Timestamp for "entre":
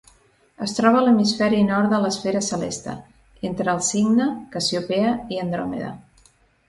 3.51-3.75